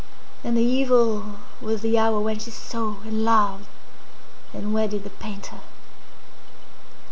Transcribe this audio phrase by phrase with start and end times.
[0.43, 3.67] And evil was the hour when she saw, and loved,
[4.51, 5.59] and wedded the painter.